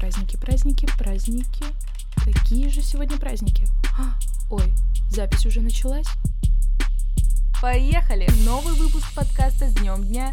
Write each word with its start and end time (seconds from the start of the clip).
Праздники, 0.00 0.36
праздники, 0.38 0.88
праздники. 0.96 1.64
Какие 2.24 2.70
же 2.70 2.80
сегодня 2.80 3.18
праздники? 3.18 3.66
А, 3.98 4.18
ой, 4.50 4.72
запись 5.10 5.44
уже 5.44 5.60
началась? 5.60 6.06
Поехали! 7.60 8.26
Новый 8.46 8.72
выпуск 8.76 9.14
подкаста 9.14 9.68
с 9.68 9.74
днем 9.74 10.02
дня. 10.02 10.32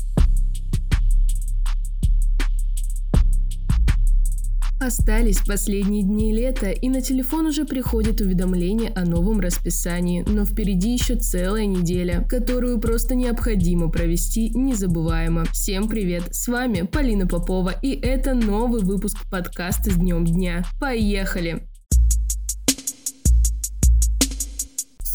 Остались 4.80 5.40
последние 5.40 6.04
дни 6.04 6.32
лета, 6.32 6.70
и 6.70 6.88
на 6.88 7.02
телефон 7.02 7.48
уже 7.48 7.66
приходит 7.66 8.22
уведомление 8.22 8.92
о 8.96 9.06
новом 9.06 9.40
расписании, 9.40 10.24
но 10.28 10.46
впереди 10.46 10.94
еще 10.94 11.16
целая 11.16 11.66
неделя, 11.66 12.24
которую 12.30 12.80
просто 12.80 13.16
необходимо 13.16 13.90
провести 13.90 14.50
незабываемо. 14.50 15.46
Всем 15.46 15.90
привет, 15.90 16.36
с 16.36 16.48
вами 16.48 16.84
Полина 16.84 17.26
Попова, 17.26 17.74
и 17.82 18.00
это 18.00 18.36
новый 18.36 18.84
выпуск 18.84 19.18
подкаста 19.32 19.90
с 19.90 19.96
днем 19.96 20.26
дня. 20.26 20.64
Поехали! 20.80 21.67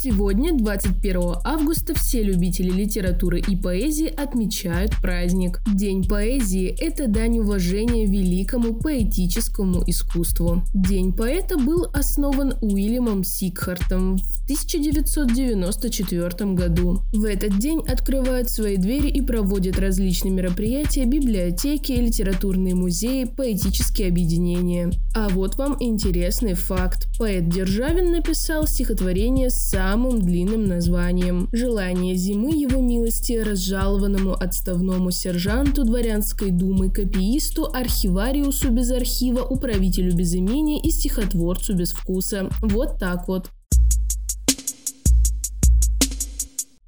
Сегодня, 0.05 0.52
21 0.52 1.37
августа, 1.45 1.95
все 1.95 2.24
любители 2.24 2.70
литературы 2.70 3.38
и 3.38 3.55
поэзии 3.55 4.09
отмечают 4.09 4.97
праздник. 5.01 5.60
День 5.77 6.09
поэзии– 6.09 6.74
это 6.80 7.06
дань 7.06 7.38
уважения 7.38 8.07
великому 8.07 8.74
поэтическому 8.74 9.84
искусству. 9.87 10.65
День 10.74 11.12
поэта 11.12 11.57
был 11.57 11.87
основан 11.93 12.55
Уильямом 12.60 13.23
Сикхартом 13.23 14.19
в 14.19 14.43
1994 14.43 16.52
году. 16.55 17.02
В 17.12 17.24
этот 17.24 17.60
день 17.60 17.84
открывают 17.87 18.51
свои 18.51 18.79
двери 18.79 19.07
и 19.07 19.21
проводят 19.21 19.79
различные 19.79 20.32
мероприятия, 20.32 21.05
библиотеки, 21.05 21.93
литературные 21.93 22.74
музеи, 22.74 23.23
поэтические 23.23 24.09
объединения. 24.09 24.90
А 25.15 25.29
вот 25.29 25.59
вам 25.59 25.77
интересный 25.79 26.55
факт. 26.55 27.07
Поэт 27.21 27.49
Державин 27.49 28.10
написал 28.10 28.66
стихотворение 28.66 29.49
«Сам 29.49 29.91
самым 29.93 30.23
длинным 30.23 30.65
названием 30.65 31.51
«Желание 31.52 32.16
зимы 32.16 32.57
его 32.57 32.80
милости 32.80 33.35
разжалованному 33.35 34.32
отставному 34.32 35.10
сержанту 35.10 35.84
дворянской 35.84 36.51
думы, 36.51 36.90
копиисту, 36.90 37.66
архивариусу 37.71 38.71
без 38.71 38.90
архива, 38.90 39.43
управителю 39.43 40.15
без 40.15 40.32
имени 40.32 40.80
и 40.80 40.90
стихотворцу 40.90 41.74
без 41.74 41.93
вкуса». 41.93 42.49
Вот 42.62 42.99
так 42.99 43.29
вот. 43.29 43.51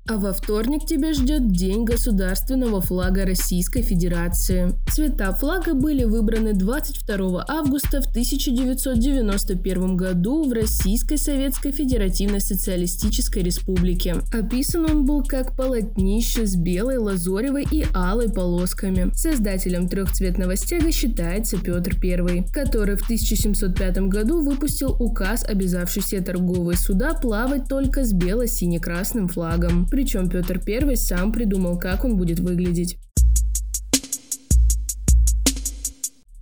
А 0.06 0.18
во 0.18 0.34
вторник 0.34 0.84
тебя 0.84 1.14
ждет 1.14 1.50
День 1.50 1.84
государственного 1.84 2.82
флага 2.82 3.24
Российской 3.24 3.80
Федерации. 3.80 4.74
Цвета 4.92 5.32
флага 5.32 5.72
были 5.72 6.04
выбраны 6.04 6.52
22 6.52 7.42
августа 7.48 8.02
в 8.02 8.06
1991 8.08 9.96
году 9.96 10.44
в 10.44 10.52
Российской 10.52 11.16
Советской 11.16 11.72
Федеративной 11.72 12.42
Социалистической 12.42 13.42
Республике. 13.42 14.16
Описан 14.30 14.84
он 14.84 15.06
был 15.06 15.24
как 15.24 15.56
полотнище 15.56 16.46
с 16.46 16.54
белой, 16.54 16.98
лазоревой 16.98 17.66
и 17.70 17.86
алой 17.94 18.30
полосками. 18.30 19.10
Создателем 19.14 19.88
трехцветного 19.88 20.56
стяга 20.56 20.92
считается 20.92 21.56
Петр 21.56 21.96
I, 22.02 22.44
который 22.52 22.96
в 22.96 23.04
1705 23.04 23.98
году 24.08 24.42
выпустил 24.42 24.94
указ, 24.98 25.46
обязавший 25.48 26.02
все 26.02 26.20
торговые 26.20 26.76
суда 26.76 27.14
плавать 27.14 27.68
только 27.68 28.04
с 28.04 28.12
бело-сине-красным 28.12 29.28
флагом. 29.28 29.88
Причем 29.94 30.28
Петр 30.28 30.60
I 30.66 30.96
сам 30.96 31.30
придумал, 31.30 31.78
как 31.78 32.04
он 32.04 32.16
будет 32.16 32.40
выглядеть. 32.40 32.98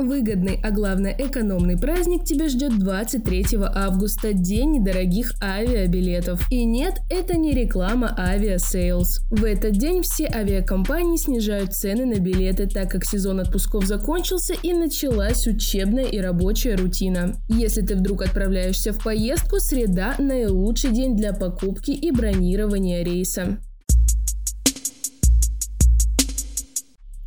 Выгодный, 0.03 0.59
а 0.63 0.73
главное 0.73 1.15
экономный 1.17 1.79
праздник 1.79 2.25
тебя 2.25 2.49
ждет 2.49 2.77
23 2.79 3.47
августа, 3.75 4.33
день 4.33 4.73
недорогих 4.73 5.33
авиабилетов. 5.41 6.45
И 6.51 6.65
нет, 6.65 6.95
это 7.09 7.37
не 7.39 7.53
реклама 7.53 8.15
Aviasales. 8.19 9.21
В 9.31 9.45
этот 9.45 9.73
день 9.73 10.03
все 10.03 10.27
авиакомпании 10.27 11.17
снижают 11.17 11.73
цены 11.73 12.05
на 12.05 12.19
билеты, 12.19 12.67
так 12.67 12.91
как 12.91 13.05
сезон 13.05 13.41
отпусков 13.41 13.87
закончился 13.87 14.55
и 14.61 14.73
началась 14.73 15.47
учебная 15.47 16.05
и 16.05 16.19
рабочая 16.19 16.75
рутина. 16.75 17.37
Если 17.49 17.83
ты 17.83 17.95
вдруг 17.95 18.23
отправляешься 18.23 18.93
в 18.93 19.03
поездку, 19.03 19.61
среда– 19.61 20.17
наилучший 20.19 20.91
день 20.91 21.17
для 21.17 21.33
покупки 21.33 21.93
и 21.93 22.11
бронирования 22.11 23.05
рейса. 23.05 23.59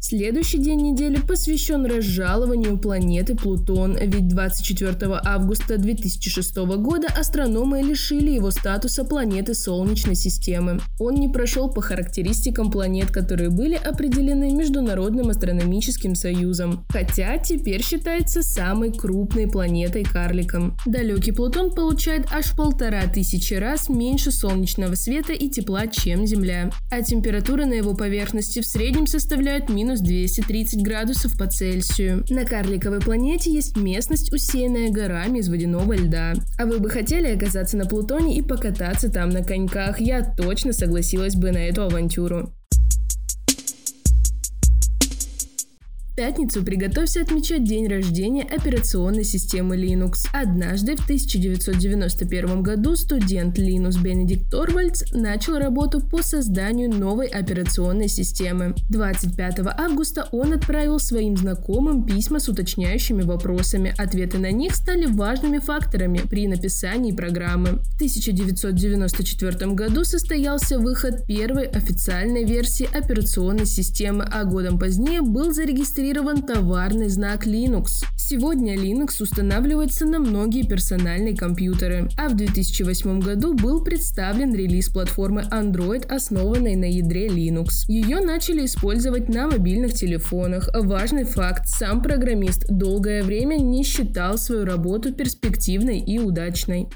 Следующий 0.07 0.59
день 0.59 0.81
недели 0.81 1.19
посвящен 1.19 1.83
разжалованию 1.83 2.77
планеты 2.77 3.35
Плутон, 3.35 3.97
ведь 3.99 4.27
24 4.27 4.95
августа 5.25 5.79
2006 5.79 6.57
года 6.57 7.07
астрономы 7.07 7.81
лишили 7.81 8.29
его 8.29 8.51
статуса 8.51 9.03
планеты 9.03 9.55
Солнечной 9.55 10.13
системы. 10.13 10.79
Он 10.99 11.15
не 11.15 11.27
прошел 11.27 11.71
по 11.71 11.81
характеристикам 11.81 12.69
планет, 12.69 13.09
которые 13.09 13.49
были 13.49 13.73
определены 13.73 14.51
Международным 14.53 15.29
астрономическим 15.29 16.13
союзом, 16.13 16.85
хотя 16.89 17.39
теперь 17.39 17.83
считается 17.83 18.43
самой 18.43 18.93
крупной 18.93 19.47
планетой-карликом. 19.47 20.77
Далекий 20.85 21.31
Плутон 21.31 21.73
получает 21.73 22.27
аж 22.31 22.55
полтора 22.55 23.07
тысячи 23.07 23.55
раз 23.55 23.89
меньше 23.89 24.29
солнечного 24.29 24.93
света 24.93 25.33
и 25.33 25.49
тепла, 25.49 25.87
чем 25.87 26.27
Земля, 26.27 26.69
а 26.91 27.01
температура 27.01 27.65
на 27.65 27.73
его 27.73 27.95
поверхности 27.95 28.59
в 28.61 28.67
среднем 28.67 29.07
составляет 29.07 29.67
минус 29.67 29.94
минус 29.95 30.01
230 30.01 30.83
градусов 30.83 31.37
по 31.37 31.47
Цельсию. 31.47 32.23
На 32.29 32.45
карликовой 32.45 32.99
планете 32.99 33.51
есть 33.51 33.77
местность, 33.77 34.33
усеянная 34.33 34.89
горами 34.89 35.39
из 35.39 35.49
водяного 35.49 35.93
льда. 35.93 36.33
А 36.57 36.65
вы 36.65 36.79
бы 36.79 36.89
хотели 36.89 37.27
оказаться 37.27 37.77
на 37.77 37.85
Плутоне 37.85 38.37
и 38.37 38.41
покататься 38.41 39.09
там 39.09 39.29
на 39.29 39.43
коньках? 39.43 39.99
Я 39.99 40.23
точно 40.23 40.73
согласилась 40.73 41.35
бы 41.35 41.51
на 41.51 41.59
эту 41.59 41.83
авантюру. 41.83 42.51
Пятницу 46.15 46.63
приготовься 46.63 47.21
отмечать 47.21 47.65
день 47.65 47.87
рождения 47.87 48.43
операционной 48.43 49.25
системы 49.25 49.75
Linux. 49.75 50.27
Однажды 50.31 50.95
в 50.95 51.03
1991 51.03 52.63
году 52.63 52.95
студент 52.95 53.57
Линус 53.57 53.97
Бенедикт 53.97 54.49
Торвальдс 54.49 55.11
начал 55.11 55.57
работу 55.57 55.99
по 55.99 56.23
созданию 56.23 56.89
новой 56.89 57.27
операционной 57.27 58.07
системы. 58.07 58.75
25 58.89 59.59
августа 59.77 60.29
он 60.31 60.53
отправил 60.53 60.99
своим 60.99 61.35
знакомым 61.35 62.05
письма 62.05 62.39
с 62.39 62.47
уточняющими 62.47 63.23
вопросами. 63.23 63.93
Ответы 63.97 64.37
на 64.37 64.51
них 64.51 64.75
стали 64.75 65.05
важными 65.05 65.59
факторами 65.59 66.19
при 66.29 66.47
написании 66.47 67.11
программы. 67.11 67.81
В 67.83 67.95
1994 67.95 69.73
году 69.73 70.05
состоялся 70.05 70.79
выход 70.79 71.25
первой 71.27 71.65
официальной 71.65 72.45
версии 72.45 72.87
операционной 72.91 73.65
системы, 73.65 74.25
а 74.31 74.45
годом 74.45 74.79
позднее 74.79 75.21
был 75.21 75.51
зарегистрирован 75.51 76.04
зарегистрирован 76.05 76.43
товарный 76.43 77.09
знак 77.09 77.47
Linux. 77.47 78.03
Сегодня 78.15 78.75
Linux 78.75 79.21
устанавливается 79.21 80.05
на 80.05 80.19
многие 80.19 80.63
персональные 80.63 81.35
компьютеры, 81.35 82.09
а 82.17 82.29
в 82.29 82.35
2008 82.35 83.19
году 83.21 83.53
был 83.53 83.83
представлен 83.83 84.53
релиз 84.53 84.89
платформы 84.89 85.43
Android, 85.51 86.05
основанной 86.07 86.75
на 86.75 86.85
ядре 86.85 87.27
Linux. 87.27 87.85
Ее 87.87 88.19
начали 88.19 88.65
использовать 88.65 89.29
на 89.29 89.47
мобильных 89.47 89.93
телефонах. 89.93 90.69
Важный 90.73 91.23
факт– 91.23 91.63
сам 91.65 92.01
программист 92.01 92.65
долгое 92.69 93.23
время 93.23 93.55
не 93.55 93.83
считал 93.83 94.37
свою 94.37 94.65
работу 94.65 95.13
перспективной 95.13 95.99
и 95.99 96.19
удачной. 96.19 96.87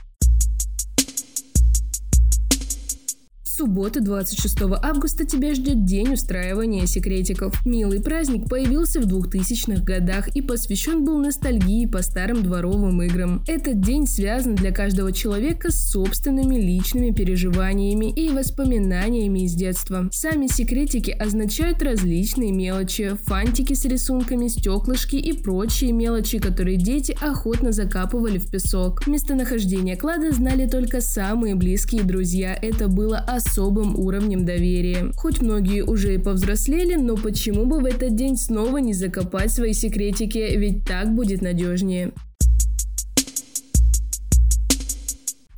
Субботу, 3.60 4.02
26 4.02 4.58
августа, 4.82 5.26
тебя 5.26 5.54
ждет 5.54 5.84
день 5.84 6.14
устраивания 6.14 6.86
секретиков. 6.86 7.54
Милый 7.66 8.02
праздник 8.02 8.48
появился 8.48 9.02
в 9.02 9.06
2000-х 9.06 9.84
годах 9.84 10.30
и 10.30 10.42
посвящен 10.42 11.04
был 11.04 11.18
ностальгии 11.18 11.86
по 11.86 12.02
старым 12.02 12.42
дворовым 12.42 13.02
играм. 13.04 13.44
Этот 13.48 13.82
день 13.82 14.08
связан 14.08 14.56
для 14.56 14.72
каждого 14.72 15.12
человека 15.12 15.72
с 15.74 15.92
собственными 15.92 16.56
личными 16.56 17.12
переживаниями 17.12 18.10
и 18.10 18.30
воспоминаниями 18.30 19.40
из 19.40 19.56
детства. 19.56 20.08
Сами 20.10 20.48
секретики 20.48 21.12
означают 21.12 21.84
различные 21.84 22.54
мелочи, 22.54 23.18
фантики 23.26 23.74
с 23.74 23.84
рисунками, 23.84 24.48
стеклышки 24.48 25.18
и 25.18 25.34
прочие 25.34 25.92
мелочи, 25.92 26.40
которые 26.40 26.78
дети 26.78 27.18
охотно 27.20 27.74
закапывали 27.74 28.38
в 28.38 28.50
песок. 28.50 29.06
Местонахождение 29.06 29.98
клада 29.98 30.32
знали 30.32 30.66
только 30.66 31.02
самые 31.02 31.56
близкие 31.56 32.04
друзья. 32.04 32.58
Это 32.62 32.88
было 32.88 33.18
особенно 33.18 33.49
особым 33.50 33.98
уровнем 33.98 34.46
доверия. 34.46 35.12
Хоть 35.16 35.42
многие 35.42 35.84
уже 35.84 36.16
и 36.16 36.18
повзрослели, 36.18 36.96
но 36.96 37.16
почему 37.16 37.66
бы 37.66 37.80
в 37.80 37.86
этот 37.86 38.16
день 38.16 38.38
снова 38.38 38.78
не 38.78 38.94
закопать 38.94 39.52
свои 39.52 39.74
секретики, 39.74 40.38
ведь 40.56 40.86
так 40.86 41.14
будет 41.14 41.42
надежнее. 41.42 42.12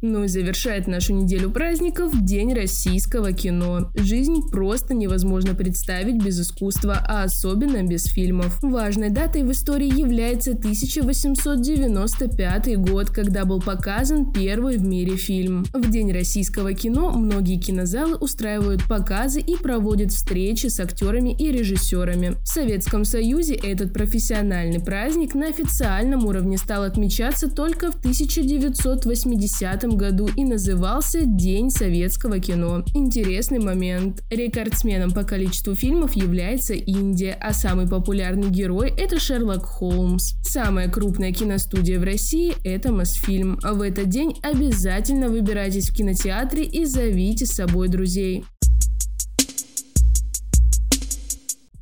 Ну 0.02 0.24
и 0.24 0.28
завершает 0.28 0.88
нашу 0.88 1.14
неделю 1.14 1.52
праздников 1.52 2.12
День 2.26 2.56
российского 2.56 3.34
кино. 3.34 3.92
Жизнь 3.96 4.50
просто 4.50 4.96
невозможно 4.96 5.54
представить 5.54 6.24
без 6.24 6.42
искусства, 6.42 7.06
а 7.08 7.22
особенно 7.24 7.84
без 7.84 8.06
фильмов. 8.06 8.58
Важной 8.64 9.12
датой 9.12 9.44
в 9.44 9.52
истории 9.52 10.00
является 10.00 10.54
1895 10.54 12.80
год, 12.80 13.12
когда 13.12 13.46
был 13.46 13.62
показан 13.62 14.34
первый 14.34 14.78
в 14.78 14.84
мире 14.84 15.18
фильм. 15.18 15.66
В 15.72 15.92
День 15.92 16.12
российского 16.12 16.74
кино 16.74 17.12
многие 17.12 17.60
кинозалы 17.60 18.16
устраивают 18.16 18.84
показы 18.86 19.40
и 19.40 19.56
проводят 19.56 20.12
встречи 20.12 20.66
с 20.66 20.80
актерами 20.80 21.36
и 21.38 21.52
режиссерами. 21.52 22.38
В 22.44 22.48
Советском 22.48 23.06
Союзе 23.06 23.54
этот 23.54 23.94
профессиональный 23.94 24.80
праздник 24.80 25.36
на 25.36 25.50
официальном 25.50 26.26
уровне 26.26 26.58
стал 26.58 26.86
отмечаться 26.86 27.52
только 27.52 27.92
в 27.92 28.00
1980 28.00 29.91
году 29.96 30.30
и 30.36 30.44
назывался 30.44 31.26
День 31.26 31.70
советского 31.70 32.40
кино. 32.40 32.84
Интересный 32.94 33.60
момент. 33.60 34.24
Рекордсменом 34.30 35.12
по 35.12 35.24
количеству 35.24 35.76
фильмов 35.76 36.14
является 36.14 36.74
Индия, 36.74 37.38
а 37.40 37.54
самый 37.54 37.88
популярный 37.88 38.50
герой– 38.50 38.94
это 38.98 39.20
Шерлок 39.20 39.66
Холмс. 39.66 40.34
Самая 40.44 40.90
крупная 40.90 41.32
киностудия 41.32 42.00
в 42.00 42.04
России– 42.04 42.54
это 42.64 42.92
Мосфильм. 42.92 43.60
В 43.64 43.82
этот 43.82 44.10
день 44.10 44.38
обязательно 44.44 45.30
выбирайтесь 45.30 45.90
в 45.90 45.96
кинотеатре 45.96 46.64
и 46.64 46.86
зовите 46.86 47.46
с 47.46 47.52
собой 47.52 47.88
друзей. 47.88 48.44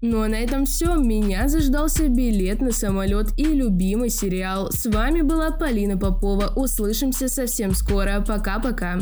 Ну 0.02 0.22
а 0.22 0.28
на 0.30 0.36
этом 0.36 0.66
все. 0.66 0.96
Меня 0.96 1.50
заждался 1.50 2.08
билет 2.08 2.62
на 2.62 2.72
самолет 2.72 3.38
и 3.38 3.44
любимый 3.44 4.10
сериал. 4.10 4.72
С 4.72 4.86
вами 4.86 5.22
была 5.22 5.52
Полина 5.52 5.98
Попова. 5.98 6.54
Услышимся 6.56 7.28
совсем 7.28 7.74
скоро. 7.74 8.24
Пока-пока. 8.26 9.00